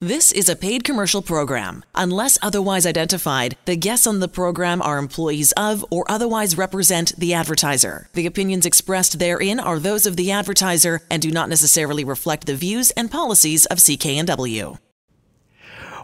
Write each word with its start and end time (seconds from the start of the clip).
This 0.00 0.30
is 0.30 0.48
a 0.48 0.54
paid 0.54 0.84
commercial 0.84 1.22
program. 1.22 1.84
Unless 1.92 2.38
otherwise 2.40 2.86
identified, 2.86 3.56
the 3.64 3.74
guests 3.74 4.06
on 4.06 4.20
the 4.20 4.28
program 4.28 4.80
are 4.80 4.96
employees 4.96 5.50
of 5.56 5.84
or 5.90 6.08
otherwise 6.08 6.56
represent 6.56 7.18
the 7.18 7.34
advertiser. 7.34 8.08
The 8.12 8.24
opinions 8.24 8.64
expressed 8.64 9.18
therein 9.18 9.58
are 9.58 9.80
those 9.80 10.06
of 10.06 10.14
the 10.14 10.30
advertiser 10.30 11.00
and 11.10 11.20
do 11.20 11.32
not 11.32 11.48
necessarily 11.48 12.04
reflect 12.04 12.46
the 12.46 12.54
views 12.54 12.92
and 12.92 13.10
policies 13.10 13.66
of 13.66 13.78
CKNW. 13.78 14.78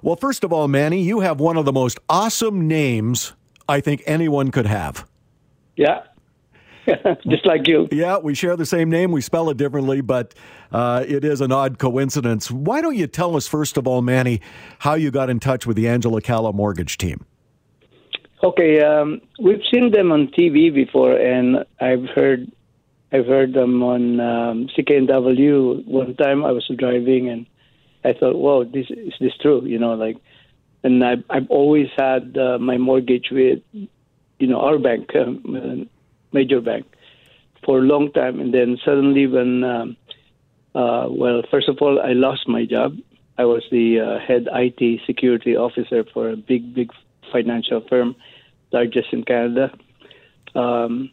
Well, 0.03 0.17
first 0.17 0.43
of 0.43 0.53
all, 0.53 0.67
Manny, 0.67 1.01
you 1.01 1.21
have 1.21 1.39
one 1.39 1.57
of 1.57 1.65
the 1.65 1.73
most 1.73 2.01
awesome 2.09 2.67
names 2.67 3.33
I 3.69 3.81
think 3.81 4.03
anyone 4.07 4.51
could 4.51 4.67
have. 4.67 5.07
Yeah, 5.77 6.03
just 7.29 7.47
like 7.47 7.67
you. 7.67 7.89
Yeah, 7.91 8.19
we 8.19 8.35
share 8.35 8.57
the 8.57 8.67
same 8.67 8.91
name. 8.91 9.13
We 9.13 9.21
spell 9.21 9.51
it 9.51 9.57
differently, 9.57 10.01
but 10.01 10.35
uh, 10.73 11.05
it 11.07 11.25
is 11.25 11.41
an 11.41 11.53
odd 11.53 11.79
coincidence. 11.79 12.51
Why 12.51 12.81
don't 12.81 12.97
you 12.97 13.07
tell 13.07 13.37
us, 13.37 13.47
first 13.47 13.77
of 13.77 13.87
all, 13.87 14.03
Manny, 14.03 14.41
how 14.81 14.95
you 14.95 15.11
got 15.11 15.31
in 15.31 15.41
touch 15.41 15.67
with 15.67 15.77
the 15.77 15.89
Angela 15.89 16.21
Calla 16.21 16.53
mortgage 16.53 16.99
team? 16.99 17.25
Okay, 18.43 18.83
um, 18.83 19.23
we've 19.41 19.63
seen 19.73 19.91
them 19.91 20.13
on 20.13 20.29
TV 20.29 20.73
before, 20.73 21.17
and 21.17 21.65
I've 21.81 22.05
heard 22.15 22.51
I've 23.11 23.27
heard 23.27 23.55
them 23.55 23.83
on 23.83 24.21
um, 24.21 24.69
CKNW. 24.77 25.87
One 25.87 26.15
time 26.17 26.45
I 26.45 26.51
was 26.51 26.69
driving, 26.77 27.31
and 27.31 27.47
I 28.05 28.13
thought, 28.13 28.37
"Whoa, 28.37 28.65
this 28.65 28.87
is 28.91 29.15
this 29.19 29.33
true?" 29.41 29.65
You 29.65 29.79
know, 29.79 29.95
like, 29.95 30.19
and 30.83 31.03
I've 31.03 31.25
I've 31.31 31.49
always 31.49 31.87
had 31.97 32.37
uh, 32.37 32.59
my 32.59 32.77
mortgage 32.77 33.29
with, 33.31 33.61
you 33.73 34.47
know, 34.47 34.61
our 34.61 34.79
bank, 34.79 35.09
um, 35.17 35.89
major 36.35 36.61
bank 36.61 36.85
for 37.65 37.79
a 37.79 37.83
long 37.83 38.13
time, 38.13 38.41
and 38.41 38.53
then 38.53 38.79
suddenly 38.85 39.27
when, 39.27 39.65
um, 39.65 39.97
uh, 40.75 41.07
well, 41.09 41.43
first 41.51 41.69
of 41.69 41.79
all, 41.81 42.01
I 42.01 42.13
lost 42.13 42.47
my 42.47 42.67
job. 42.67 42.99
I 43.39 43.45
was 43.47 43.63
the 43.71 44.01
uh, 44.01 44.19
head 44.19 44.49
IT 44.53 45.01
security 45.07 45.57
officer 45.57 46.05
for 46.13 46.31
a 46.31 46.37
big, 46.37 46.75
big 46.75 46.91
financial 47.33 47.81
firm, 47.89 48.15
largest 48.73 49.13
in 49.13 49.25
Canada. 49.25 49.73
Um, 50.55 51.11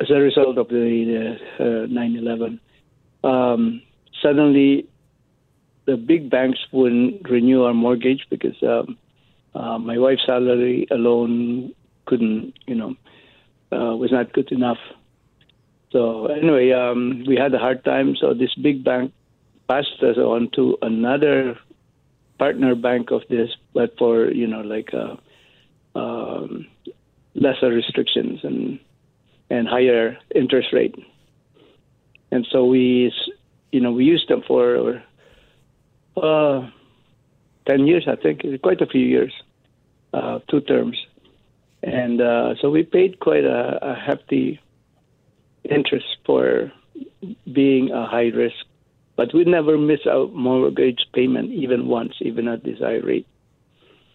as 0.00 0.10
a 0.10 0.14
result 0.14 0.58
of 0.58 0.68
the 0.68 1.38
uh, 1.58 1.62
9/11, 1.88 2.60
um, 3.24 3.82
suddenly 4.22 4.86
the 5.86 5.96
big 5.96 6.30
banks 6.30 6.60
wouldn't 6.70 7.28
renew 7.28 7.62
our 7.64 7.74
mortgage 7.74 8.26
because 8.30 8.62
um, 8.62 8.96
uh, 9.54 9.78
my 9.78 9.98
wife's 9.98 10.26
salary 10.26 10.86
alone 10.90 11.74
couldn't, 12.06 12.54
you 12.66 12.74
know, 12.74 12.94
uh, 13.72 13.96
was 13.96 14.12
not 14.12 14.32
good 14.32 14.50
enough. 14.52 14.78
So 15.90 16.26
anyway, 16.26 16.72
um, 16.72 17.24
we 17.26 17.36
had 17.36 17.54
a 17.54 17.58
hard 17.58 17.84
time. 17.84 18.16
So 18.16 18.34
this 18.34 18.54
big 18.54 18.84
bank 18.84 19.12
passed 19.68 20.02
us 20.02 20.16
on 20.16 20.50
to 20.54 20.76
another 20.82 21.58
partner 22.38 22.74
bank 22.74 23.10
of 23.10 23.22
this, 23.28 23.50
but 23.74 23.96
for 23.98 24.30
you 24.30 24.46
know 24.46 24.60
like 24.60 24.90
uh, 24.94 25.16
um, 25.98 26.66
lesser 27.34 27.68
restrictions 27.68 28.40
and 28.42 28.78
and 29.50 29.66
higher 29.66 30.18
interest 30.34 30.68
rate. 30.72 30.94
And 32.30 32.46
so 32.50 32.66
we, 32.66 33.12
you 33.72 33.80
know, 33.80 33.92
we 33.92 34.04
used 34.04 34.28
them 34.28 34.42
for 34.46 35.02
uh, 36.16 36.68
ten 37.66 37.86
years, 37.86 38.06
I 38.06 38.16
think, 38.16 38.42
quite 38.62 38.82
a 38.82 38.86
few 38.86 39.00
years, 39.00 39.32
uh, 40.12 40.40
two 40.50 40.60
terms. 40.60 40.98
And 41.82 42.20
uh, 42.20 42.54
so 42.60 42.70
we 42.70 42.82
paid 42.82 43.20
quite 43.20 43.44
a, 43.44 43.78
a 43.82 43.94
hefty 43.94 44.60
interest 45.64 46.06
for 46.26 46.72
being 47.52 47.90
a 47.90 48.06
high 48.06 48.30
risk, 48.34 48.66
but 49.16 49.34
we 49.34 49.44
never 49.44 49.78
miss 49.78 50.00
out 50.06 50.32
mortgage 50.32 51.06
payment 51.14 51.50
even 51.52 51.86
once, 51.86 52.14
even 52.20 52.48
at 52.48 52.64
this 52.64 52.78
high 52.78 52.98
rate. 52.98 53.26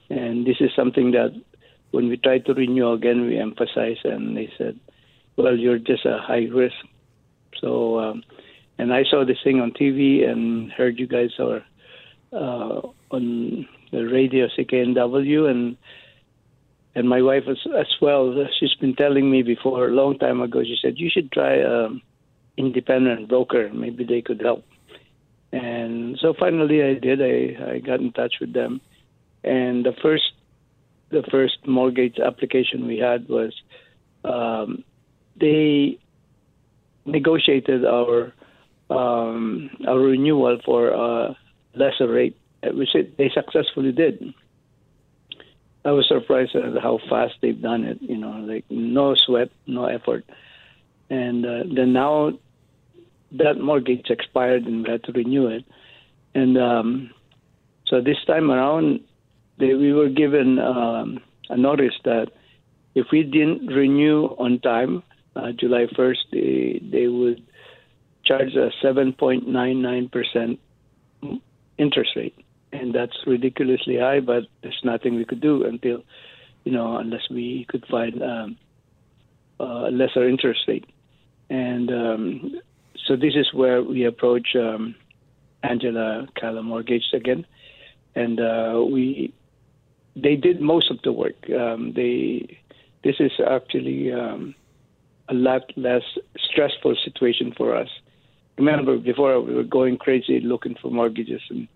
And 0.10 0.46
this 0.46 0.58
is 0.60 0.72
something 0.76 1.12
that 1.12 1.32
when 1.92 2.10
we 2.10 2.18
tried 2.18 2.46
to 2.46 2.54
renew 2.54 2.92
again, 2.92 3.28
we 3.28 3.38
emphasize, 3.38 3.98
and 4.04 4.36
they 4.36 4.52
said, 4.58 4.80
"Well, 5.38 5.56
you're 5.58 5.78
just 5.78 6.06
a 6.06 6.18
high 6.18 6.48
risk." 6.52 6.76
So, 7.62 8.00
um, 8.00 8.24
and 8.78 8.94
I 8.94 9.04
saw 9.04 9.24
this 9.24 9.38
thing 9.44 9.62
on 9.62 9.72
TV 9.72 10.28
and 10.28 10.72
heard 10.72 11.00
you 11.00 11.08
guys 11.08 11.32
are 11.40 11.64
uh, 12.34 12.82
on 13.12 13.68
the 13.92 14.06
radio 14.06 14.48
CKNW, 14.58 15.50
and 15.50 15.78
and 16.96 17.10
my 17.10 17.22
wife 17.22 17.44
as, 17.50 17.58
as 17.78 17.88
well. 18.02 18.48
She's 18.60 18.74
been 18.76 18.96
telling 18.96 19.30
me 19.30 19.42
before 19.42 19.88
a 19.88 19.92
long 19.92 20.18
time 20.20 20.42
ago. 20.42 20.64
She 20.64 20.78
said 20.82 20.94
you 20.98 21.10
should 21.10 21.32
try 21.32 21.62
um, 21.62 22.02
independent 22.58 23.30
broker. 23.30 23.72
Maybe 23.74 24.04
they 24.04 24.22
could 24.22 24.42
help. 24.42 24.64
And 25.52 26.18
so 26.20 26.34
finally, 26.38 26.82
I 26.84 26.96
did. 26.96 27.22
I, 27.22 27.74
I 27.74 27.80
got 27.80 28.00
in 28.00 28.12
touch 28.12 28.36
with 28.42 28.54
them, 28.54 28.82
and 29.44 29.86
the 29.86 29.94
first 30.02 30.32
the 31.10 31.24
first 31.30 31.58
mortgage 31.68 32.18
application 32.18 32.88
we 32.88 32.98
had 32.98 33.30
was 33.30 33.54
um, 34.26 34.84
they 35.40 36.00
negotiated 37.06 37.86
our 37.86 38.34
um, 38.90 39.70
our 39.88 40.00
renewal 40.00 40.60
for 40.66 40.90
a 40.90 41.38
lesser 41.76 42.08
rate, 42.08 42.38
which 42.64 42.90
they 42.94 43.30
successfully 43.34 43.92
did. 43.92 44.34
I 45.86 45.92
was 45.92 46.08
surprised 46.08 46.56
at 46.56 46.82
how 46.82 47.00
fast 47.10 47.36
they've 47.42 47.62
done 47.62 47.84
it. 47.84 48.02
You 48.02 48.18
know, 48.18 48.32
like 48.32 48.66
no 48.70 49.16
sweat, 49.16 49.50
no 49.68 49.86
effort. 49.86 50.26
And 51.10 51.46
uh, 51.46 51.64
then 51.76 51.94
now 51.94 52.34
that 53.34 53.60
mortgage 53.60 54.10
expired 54.10 54.64
and 54.64 54.84
we 54.84 54.92
had 54.92 55.04
to 55.06 55.12
renew 55.12 55.48
it. 55.48 55.66
And 56.34 56.58
um, 56.58 57.12
so 57.88 58.02
this 58.02 58.18
time 58.26 58.50
around, 58.50 59.02
they, 59.60 59.74
we 59.74 59.94
were 59.94 60.10
given 60.10 60.60
um, 60.60 61.20
a 61.50 61.58
notice 61.58 61.94
that 62.06 62.32
if 62.96 63.08
we 63.12 63.24
didn't 63.24 63.68
renew 63.68 64.26
on 64.38 64.60
time, 64.60 65.04
uh, 65.36 65.52
July 65.52 65.88
1st, 65.98 66.18
they, 66.32 66.80
they 66.92 67.08
would 67.08 67.44
charge 68.24 68.56
a 68.56 68.70
7.99% 68.84 70.60
interest 71.78 72.12
rate 72.16 72.36
and 72.74 72.94
that's 72.94 73.18
ridiculously 73.26 73.98
high. 73.98 74.20
But 74.20 74.44
there's 74.62 74.82
nothing 74.84 75.16
we 75.16 75.26
could 75.26 75.42
do 75.42 75.64
until, 75.64 76.04
you 76.66 76.72
know, 76.72 76.98
unless 76.98 77.30
we 77.30 77.66
could 77.70 77.86
find 77.86 78.22
um, 78.22 78.58
a 79.60 79.90
lesser 79.92 80.28
interest 80.28 80.62
rate. 80.68 80.86
And 81.50 81.92
um, 81.92 82.62
so 83.06 83.16
this 83.16 83.36
is 83.36 83.54
where 83.54 83.82
we 83.84 84.06
approach 84.06 84.56
um, 84.56 84.96
Angela 85.62 86.28
Calla 86.36 86.64
Mortgage 86.64 87.06
again, 87.14 87.46
and 88.16 88.40
uh, 88.40 88.84
we 88.90 89.34
they 90.16 90.36
did 90.36 90.62
most 90.62 90.92
of 90.92 91.02
the 91.04 91.12
work. 91.12 91.50
Um, 91.50 91.94
they 91.94 92.60
this 93.04 93.16
is 93.20 93.32
actually 93.46 94.12
um, 94.12 94.56
a 95.30 95.34
lot 95.34 95.72
less 95.76 96.04
stressful 96.38 96.96
situation 97.04 97.54
for 97.56 97.76
us. 97.76 97.90
Remember, 98.58 98.98
before 98.98 99.40
we 99.42 99.54
were 99.54 99.64
going 99.64 99.98
crazy 99.98 100.40
looking 100.40 100.76
for 100.82 100.92
mortgages 100.92 101.42
and 101.50 101.68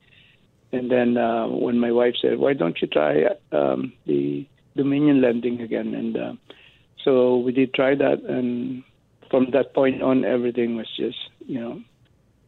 and 0.71 0.91
then 0.91 1.17
uh, 1.17 1.47
when 1.47 1.79
my 1.79 1.91
wife 1.91 2.15
said, 2.21 2.39
"Why 2.39 2.53
don't 2.53 2.79
you 2.81 2.87
try 2.87 3.25
um, 3.51 3.93
the 4.05 4.45
Dominion 4.75 5.21
lending 5.21 5.61
again?" 5.61 5.93
and 5.93 6.17
uh, 6.17 6.33
so 7.03 7.37
we 7.37 7.51
did 7.51 7.73
try 7.73 7.95
that, 7.95 8.23
and 8.27 8.83
from 9.29 9.51
that 9.51 9.73
point 9.73 10.01
on, 10.01 10.25
everything 10.25 10.75
was 10.75 10.87
just 10.97 11.17
you 11.45 11.59
know 11.59 11.81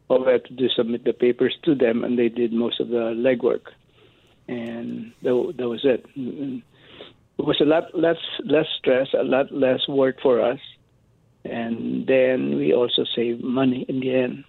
all 0.09 0.25
we 0.25 0.31
had 0.31 0.45
to 0.45 0.53
do 0.53 0.67
submit 0.69 1.05
the 1.05 1.13
papers 1.13 1.55
to 1.63 1.75
them, 1.75 2.03
and 2.03 2.17
they 2.17 2.29
did 2.29 2.51
most 2.51 2.79
of 2.79 2.89
the 2.89 3.13
legwork, 3.15 3.67
and 4.47 5.13
that, 5.21 5.53
that 5.57 5.69
was 5.69 5.81
it. 5.83 6.05
And 6.15 6.61
it 7.37 7.45
was 7.45 7.61
a 7.61 7.65
lot 7.65 7.97
less 7.97 8.17
less 8.43 8.65
stress, 8.77 9.07
a 9.17 9.23
lot 9.23 9.51
less 9.51 9.87
work 9.87 10.19
for 10.21 10.41
us, 10.41 10.59
and 11.45 12.05
then 12.07 12.57
we 12.57 12.73
also 12.73 13.05
saved 13.15 13.43
money 13.43 13.85
in 13.87 13.99
the 14.01 14.13
end. 14.13 14.43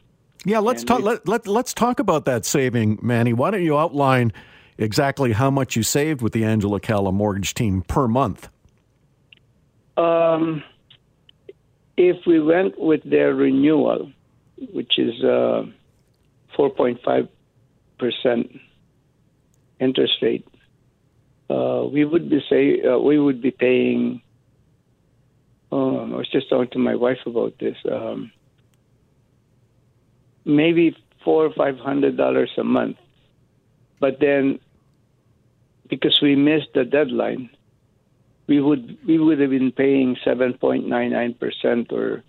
Yeah, 0.44 0.60
let's 0.60 0.84
talk. 0.84 1.02
Let, 1.02 1.28
let, 1.28 1.46
let's 1.46 1.74
talk 1.74 2.00
about 2.00 2.24
that 2.24 2.44
saving, 2.44 2.98
Manny. 3.02 3.32
Why 3.32 3.50
don't 3.50 3.62
you 3.62 3.78
outline 3.78 4.32
exactly 4.78 5.32
how 5.32 5.50
much 5.50 5.76
you 5.76 5.82
saved 5.82 6.22
with 6.22 6.32
the 6.32 6.44
Angela 6.44 6.80
Calla 6.80 7.12
mortgage 7.12 7.54
team 7.54 7.82
per 7.82 8.08
month? 8.08 8.48
Um, 9.96 10.62
if 11.96 12.16
we 12.26 12.40
went 12.40 12.80
with 12.80 13.02
their 13.04 13.34
renewal, 13.34 14.10
which 14.72 14.98
is 14.98 15.22
uh, 15.22 15.64
4.5 16.56 17.28
percent 17.98 18.58
interest 19.78 20.14
rate, 20.22 20.48
uh, 21.50 21.84
we 21.92 22.04
would 22.04 22.30
be 22.30 22.42
say 22.48 22.80
uh, 22.82 22.98
we 22.98 23.18
would 23.18 23.42
be 23.42 23.50
paying. 23.50 24.22
Oh, 25.70 25.98
I 25.98 26.16
was 26.16 26.28
just 26.30 26.48
talking 26.48 26.70
to 26.70 26.78
my 26.78 26.94
wife 26.94 27.18
about 27.26 27.54
this. 27.60 27.76
Um, 27.90 28.32
maybe 30.50 30.96
four 31.24 31.46
or 31.46 31.52
five 31.52 31.78
hundred 31.78 32.16
dollars 32.16 32.50
a 32.58 32.64
month. 32.64 32.96
But 33.98 34.20
then, 34.20 34.60
because 35.88 36.20
we 36.22 36.36
missed 36.36 36.72
the 36.74 36.84
deadline, 36.84 37.50
we 38.46 38.60
would 38.60 38.98
we 39.06 39.18
would 39.18 39.40
have 39.40 39.50
been 39.50 39.72
paying 39.72 40.16
seven 40.24 40.54
point 40.54 40.88
nine 40.88 41.12
nine 41.12 41.34
percent 41.34 41.92
or 41.92 42.22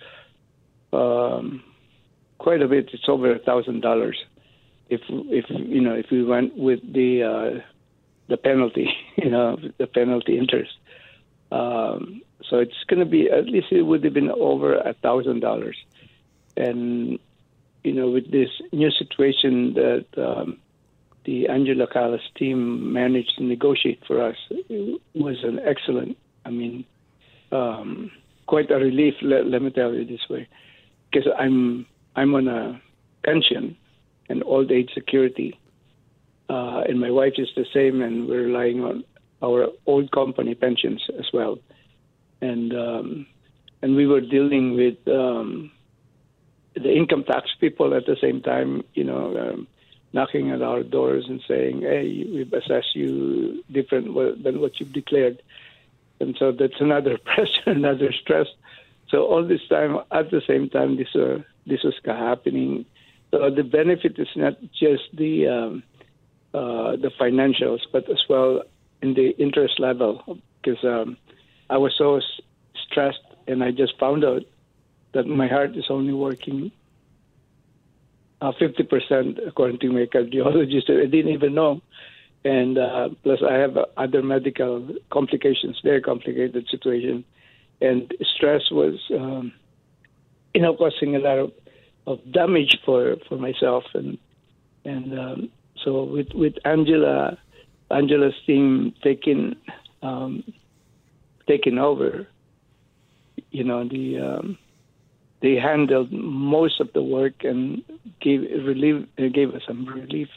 um, 0.94 1.63
quite 2.38 2.62
a 2.62 2.68
bit. 2.68 2.89
It's 2.94 3.07
over 3.07 3.33
a 3.33 3.39
thousand 3.39 3.81
dollars 3.81 4.18
if 4.91 5.01
if 5.07 5.45
you 5.50 5.81
know 5.81 5.94
if 5.94 6.12
we 6.12 6.23
went 6.23 6.56
with 6.57 6.81
the 6.94 7.23
uh, 7.23 7.62
the 8.27 8.38
penalty, 8.38 8.89
you 9.18 9.29
know, 9.29 9.57
the 9.77 9.88
penalty 9.88 10.38
interest. 10.38 10.73
Um, 11.51 12.21
so 12.50 12.59
it's 12.59 12.83
going 12.88 13.00
to 13.00 13.06
be 13.06 13.29
at 13.29 13.45
least 13.45 13.68
it 13.71 13.83
would 13.83 14.03
have 14.03 14.13
been 14.13 14.31
over 14.31 14.75
a 14.75 14.94
thousand 14.94 15.39
dollars, 15.39 15.77
and 16.57 17.19
you 17.83 17.94
know 17.94 18.10
with 18.10 18.31
this 18.31 18.50
new 18.72 18.92
situation 18.92 19.74
that 19.74 20.06
um, 20.18 20.57
the 21.25 21.48
Angela 21.48 21.88
Calla's 21.88 22.22
team 22.38 22.94
managed 22.94 23.38
to 23.38 23.44
negotiate 23.44 24.01
for 24.07 24.22
us 24.22 24.36
was 25.13 25.38
an 25.44 25.60
excellent. 25.63 26.18
I 26.45 26.50
mean, 26.50 26.86
um, 27.51 28.12
quite 28.48 28.72
a 28.72 28.75
relief. 28.75 29.16
Let, 29.22 29.45
let 29.48 29.62
me 29.62 29.69
tell 29.69 29.94
you 29.94 30.06
this 30.06 30.28
way, 30.30 30.48
because 31.12 31.31
I'm 31.38 31.86
I'm 32.16 32.33
on 32.33 32.48
a 32.48 32.81
pension 33.24 33.78
and 34.30 34.44
old 34.44 34.72
age 34.72 34.89
security, 34.94 35.60
uh, 36.50 36.81
and 36.88 37.00
my 37.00 37.12
wife 37.12 37.33
is 37.38 37.50
the 37.56 37.66
same, 37.74 38.01
and 38.01 38.28
we're 38.28 38.48
relying 38.48 38.83
on 38.83 39.04
our 39.44 39.68
old 39.86 40.12
company 40.12 40.56
pensions 40.56 41.04
as 41.19 41.25
well, 41.33 41.60
and 42.42 42.74
um, 42.74 43.28
and 43.81 43.95
we 43.95 44.07
were 44.07 44.22
dealing 44.22 44.75
with 44.75 44.98
um, 45.07 45.72
the 46.73 46.94
income 46.94 47.23
tax 47.23 47.50
people 47.59 47.94
at 47.94 48.06
the 48.06 48.18
same 48.21 48.41
time, 48.41 48.83
you 48.94 49.03
know. 49.03 49.38
Um, 49.38 49.68
knocking 50.13 50.51
at 50.51 50.62
our 50.62 50.83
doors 50.83 51.25
and 51.29 51.41
saying, 51.47 51.81
"Hey, 51.81 52.25
we've 52.29 52.51
assessed 52.51 52.95
you 52.95 53.63
different 53.71 54.44
than 54.44 54.59
what 54.59 54.79
you've 54.79 54.94
declared," 54.94 55.41
and 56.19 56.35
so 56.38 56.51
that's 56.51 56.79
another 56.79 57.18
pressure, 57.25 57.68
another 57.68 58.12
stress. 58.12 58.47
So 59.09 59.25
all 59.25 59.45
this 59.45 59.65
time, 59.69 59.97
at 60.12 60.31
the 60.31 60.41
same 60.47 60.69
time, 60.69 60.97
this 60.97 61.15
uh, 61.15 61.39
this 61.65 61.83
was 61.83 61.95
happening. 62.06 62.85
So 63.31 63.50
the 63.50 63.63
benefit 63.63 64.19
is 64.19 64.27
not 64.35 64.59
just 64.73 65.03
the 65.13 65.47
um, 65.47 65.83
uh, 66.53 66.95
the 66.97 67.12
financials, 67.19 67.81
but 67.91 68.09
as 68.09 68.21
well 68.29 68.63
in 69.01 69.13
the 69.13 69.29
interest 69.38 69.79
level, 69.79 70.38
because 70.62 70.83
um, 70.83 71.18
I 71.69 71.77
was 71.77 71.94
so 71.97 72.19
stressed, 72.85 73.25
and 73.47 73.63
I 73.63 73.71
just 73.71 73.97
found 73.97 74.23
out 74.23 74.44
that 75.13 75.27
my 75.27 75.47
heart 75.47 75.75
is 75.75 75.85
only 75.89 76.13
working 76.13 76.71
uh, 78.41 78.51
50% 78.59 79.47
according 79.47 79.79
to 79.79 79.91
my 79.91 80.05
cardiologist. 80.05 80.89
I 80.89 81.05
didn't 81.05 81.33
even 81.33 81.53
know. 81.53 81.81
And 82.43 82.77
uh, 82.77 83.09
plus, 83.23 83.39
I 83.47 83.53
have 83.53 83.77
other 83.97 84.23
medical 84.23 84.95
complications, 85.11 85.79
very 85.83 86.01
complicated 86.01 86.67
situation. 86.71 87.23
And 87.81 88.11
stress 88.35 88.61
was, 88.71 88.95
um, 89.13 89.53
you 90.53 90.61
know, 90.61 90.75
causing 90.75 91.15
a 91.15 91.19
lot 91.19 91.37
of, 91.37 91.51
of 92.07 92.31
damage 92.31 92.77
for, 92.83 93.17
for 93.29 93.37
myself. 93.37 93.83
And 93.93 94.17
and 94.83 95.19
um, 95.19 95.49
so 95.83 96.03
with, 96.03 96.29
with 96.33 96.55
Angela, 96.65 97.37
Angela's 97.91 98.33
team 98.47 98.93
taking 99.03 99.55
um, 100.01 100.43
taking 101.47 101.77
over, 101.77 102.27
you 103.51 103.63
know, 103.63 103.87
the 103.87 104.17
um, 104.17 104.57
they 105.41 105.55
handled 105.55 106.11
most 106.11 106.79
of 106.79 106.91
the 106.93 107.01
work 107.01 107.43
and 107.43 107.83
gave 108.19 108.41
relief 108.65 109.07
uh, 109.17 109.27
gave 109.27 109.53
us 109.53 109.61
some 109.67 109.85
relief 109.85 110.29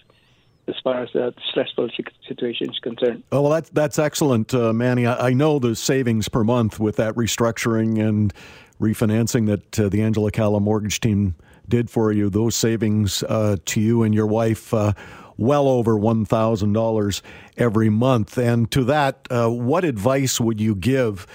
as 0.66 0.74
far 0.82 1.02
as 1.02 1.10
that 1.12 1.34
stressful 1.50 1.90
situation 2.26 2.70
is 2.70 2.78
concerned. 2.78 3.22
Oh, 3.30 3.42
well, 3.42 3.52
that's 3.52 3.70
that's 3.70 3.98
excellent, 3.98 4.54
uh, 4.54 4.72
Manny. 4.72 5.06
I, 5.06 5.28
I, 5.28 5.32
know 5.32 5.58
the 5.58 5.76
savings 5.76 6.28
per 6.28 6.42
month 6.42 6.80
with 6.80 6.96
that 6.96 7.14
restructuring 7.14 8.00
and 8.06 8.32
refinancing 8.80 9.46
that 9.46 9.78
uh, 9.78 9.88
the 9.88 10.02
Angela 10.02 10.30
Calla 10.30 10.60
mortgage 10.60 11.00
team 11.00 11.34
did 11.68 11.90
for 11.90 12.12
you. 12.12 12.30
Those 12.30 12.56
savings 12.56 13.22
uh, 13.24 13.56
to 13.64 13.80
you 13.80 14.02
and 14.02 14.14
your 14.14 14.26
wife. 14.26 14.72
Uh, 14.72 14.92
well 15.36 15.66
over 15.66 15.94
$1,000 15.94 17.22
every 17.56 17.90
month. 17.90 18.38
And 18.38 18.70
to 18.70 18.84
that, 18.84 19.26
uh, 19.30 19.48
what 19.50 19.84
advice 19.84 20.40
would 20.40 20.60
you 20.60 20.76
give 20.76 21.26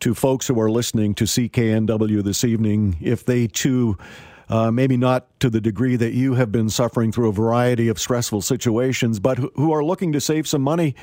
to 0.00 0.14
folks 0.14 0.46
who 0.46 0.60
are 0.60 0.70
listening 0.70 1.14
to 1.14 1.24
CKNW 1.24 2.22
this 2.22 2.44
evening 2.44 2.96
if 3.00 3.24
they 3.24 3.46
too, 3.46 3.98
uh, 4.48 4.70
maybe 4.70 4.96
not 4.96 5.26
to 5.40 5.50
the 5.50 5.60
degree 5.60 5.96
that 5.96 6.12
you 6.12 6.34
have 6.34 6.52
been 6.52 6.70
suffering 6.70 7.12
through 7.12 7.28
a 7.28 7.32
variety 7.32 7.88
of 7.88 7.98
stressful 7.98 8.42
situations, 8.42 9.20
but 9.20 9.38
who 9.38 9.72
are 9.72 9.84
looking 9.84 10.12
to 10.12 10.20
save 10.20 10.46
some 10.46 10.62
money 10.62 10.94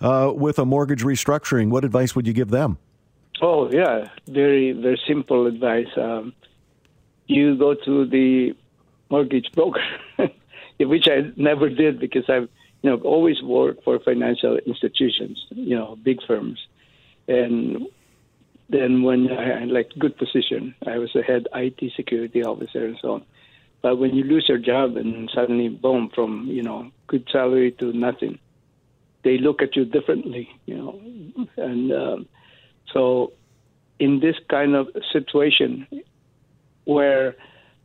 uh, 0.00 0.32
with 0.34 0.58
a 0.58 0.64
mortgage 0.64 1.02
restructuring? 1.02 1.70
What 1.70 1.84
advice 1.84 2.14
would 2.16 2.26
you 2.26 2.32
give 2.32 2.50
them? 2.50 2.78
Oh, 3.40 3.70
yeah, 3.70 4.08
very, 4.26 4.72
very 4.72 5.00
simple 5.06 5.46
advice. 5.46 5.86
Um, 5.96 6.32
you 7.26 7.56
go 7.56 7.74
to 7.74 8.06
the 8.06 8.54
mortgage 9.10 9.50
broker, 9.54 9.84
which 10.80 11.06
I 11.08 11.32
never 11.36 11.68
did 11.68 12.00
because 12.00 12.24
I've 12.28 12.48
you 12.82 12.90
know 12.90 12.96
always 12.98 13.42
worked 13.42 13.84
for 13.84 13.98
financial 14.00 14.56
institutions, 14.58 15.44
you 15.50 15.76
know, 15.76 15.96
big 16.02 16.18
firms. 16.26 16.58
And 17.28 17.86
then 18.68 19.02
when 19.02 19.30
I 19.30 19.60
had 19.60 19.68
like 19.68 19.90
good 19.98 20.16
position, 20.16 20.74
I 20.86 20.98
was 20.98 21.14
a 21.14 21.22
head 21.22 21.48
IT 21.54 21.92
security 21.96 22.42
officer 22.42 22.84
and 22.84 22.98
so 23.00 23.12
on. 23.12 23.24
But 23.80 23.96
when 23.96 24.14
you 24.14 24.24
lose 24.24 24.46
your 24.48 24.58
job 24.58 24.96
and 24.96 25.30
suddenly 25.34 25.68
boom, 25.68 26.10
from 26.14 26.46
you 26.48 26.62
know 26.62 26.90
good 27.06 27.26
salary 27.32 27.72
to 27.78 27.92
nothing, 27.92 28.38
they 29.24 29.38
look 29.38 29.62
at 29.62 29.76
you 29.76 29.84
differently, 29.84 30.48
you 30.66 30.76
know. 30.76 31.00
And 31.56 31.92
um, 31.92 32.26
so, 32.92 33.32
in 33.98 34.20
this 34.20 34.36
kind 34.50 34.74
of 34.74 34.88
situation, 35.12 35.86
where 36.84 37.36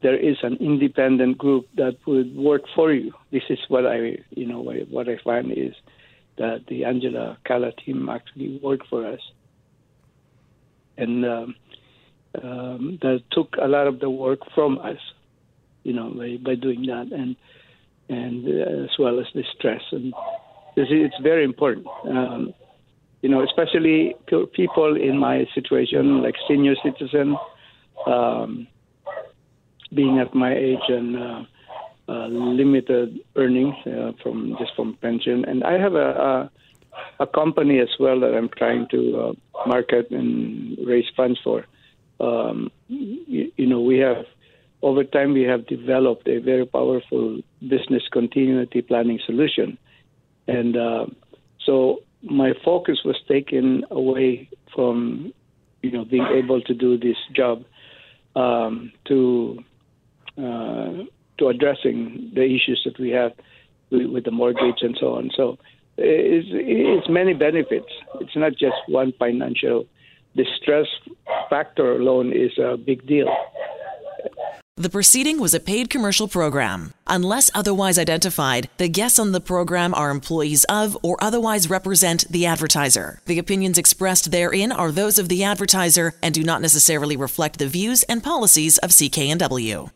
there 0.01 0.17
is 0.17 0.37
an 0.43 0.57
independent 0.59 1.37
group 1.37 1.67
that 1.75 1.97
would 2.05 2.35
work 2.35 2.63
for 2.75 2.91
you, 2.91 3.13
this 3.31 3.43
is 3.49 3.59
what 3.67 3.85
I, 3.85 4.17
you 4.31 4.47
know, 4.47 4.61
what 4.89 5.07
I 5.07 5.17
find 5.23 5.51
is 5.51 5.73
that 6.37 6.65
the 6.67 6.85
Angela 6.85 7.37
Calla 7.45 7.71
team 7.71 8.09
actually 8.09 8.59
worked 8.61 8.87
for 8.87 9.05
us 9.05 9.19
and 10.97 11.25
um, 11.25 11.55
um, 12.41 12.99
that 13.01 13.23
took 13.31 13.55
a 13.61 13.67
lot 13.67 13.87
of 13.87 13.99
the 13.99 14.09
work 14.09 14.39
from 14.55 14.79
us, 14.79 14.97
you 15.83 15.93
know, 15.93 16.09
by, 16.11 16.37
by 16.43 16.55
doing 16.55 16.85
that, 16.87 17.11
and 17.11 17.35
and 18.09 18.45
uh, 18.47 18.83
as 18.83 18.89
well 18.99 19.19
as 19.19 19.25
the 19.33 19.43
stress, 19.57 19.81
and 19.91 20.13
this, 20.75 20.87
is, 20.87 21.05
it's 21.05 21.21
very 21.21 21.43
important. 21.43 21.87
Um, 22.07 22.53
you 23.21 23.29
know, 23.29 23.41
especially 23.41 24.15
people 24.53 24.97
in 24.97 25.17
my 25.17 25.47
situation, 25.55 26.21
like 26.21 26.35
senior 26.47 26.75
citizen, 26.83 27.37
um, 28.05 28.67
being 29.93 30.19
at 30.19 30.35
my 30.35 30.53
age 30.53 30.83
and 30.89 31.15
uh, 31.15 31.43
uh, 32.09 32.27
limited 32.27 33.19
earnings 33.37 33.75
uh, 33.85 34.11
from 34.21 34.57
just 34.59 34.75
from 34.75 34.97
pension, 35.01 35.45
and 35.45 35.63
I 35.63 35.79
have 35.79 35.93
a, 35.93 36.49
a, 37.19 37.23
a 37.23 37.27
company 37.27 37.79
as 37.79 37.89
well 37.97 38.19
that 38.19 38.35
I'm 38.35 38.49
trying 38.57 38.87
to 38.89 39.17
uh, 39.17 39.52
market 39.67 40.11
and 40.11 40.77
raise 40.85 41.05
funds 41.15 41.39
for. 41.43 41.65
Um, 42.19 42.71
you, 42.87 43.51
you, 43.55 43.65
know, 43.65 43.81
we 43.81 43.97
have 43.99 44.25
over 44.81 45.03
time 45.03 45.33
we 45.33 45.43
have 45.43 45.67
developed 45.67 46.27
a 46.27 46.39
very 46.39 46.65
powerful 46.65 47.41
business 47.61 48.03
continuity 48.11 48.81
planning 48.81 49.19
solution, 49.25 49.77
and 50.47 50.77
uh, 50.77 51.05
so 51.65 51.99
my 52.21 52.53
focus 52.63 52.99
was 53.03 53.17
taken 53.27 53.85
away 53.91 54.49
from 54.73 55.33
you 55.81 55.91
know 55.91 56.05
being 56.05 56.27
able 56.33 56.61
to 56.61 56.73
do 56.73 56.97
this 56.97 57.17
job 57.35 57.63
um, 58.35 58.91
to 59.05 59.63
uh, 60.37 61.03
to 61.37 61.47
addressing 61.47 62.31
the 62.33 62.43
issues 62.43 62.81
that 62.85 62.99
we 62.99 63.09
have 63.09 63.31
with, 63.89 64.07
with 64.07 64.23
the 64.23 64.31
mortgage 64.31 64.81
and 64.81 64.97
so 64.99 65.15
on. 65.15 65.29
So 65.35 65.57
it's, 65.97 66.47
it's 66.51 67.09
many 67.09 67.33
benefits. 67.33 67.89
It's 68.21 68.35
not 68.35 68.53
just 68.53 68.77
one 68.87 69.13
financial. 69.19 69.85
distress 70.35 70.87
factor 71.49 71.95
alone 71.95 72.33
is 72.33 72.51
a 72.57 72.77
big 72.77 73.05
deal. 73.05 73.27
The 74.75 74.89
proceeding 74.89 75.39
was 75.39 75.53
a 75.53 75.59
paid 75.59 75.91
commercial 75.91 76.27
program. 76.27 76.93
Unless 77.05 77.51
otherwise 77.53 77.99
identified, 77.99 78.69
the 78.77 78.89
guests 78.89 79.19
on 79.19 79.31
the 79.31 79.39
program 79.39 79.93
are 79.93 80.09
employees 80.09 80.63
of 80.63 80.97
or 81.03 81.15
otherwise 81.21 81.69
represent 81.69 82.25
the 82.31 82.47
advertiser. 82.47 83.21
The 83.27 83.37
opinions 83.37 83.77
expressed 83.77 84.31
therein 84.31 84.71
are 84.71 84.91
those 84.91 85.19
of 85.19 85.29
the 85.29 85.43
advertiser 85.43 86.15
and 86.23 86.33
do 86.33 86.43
not 86.43 86.61
necessarily 86.61 87.15
reflect 87.15 87.59
the 87.59 87.67
views 87.67 88.01
and 88.03 88.23
policies 88.23 88.79
of 88.79 88.89
CKNW. 88.89 89.91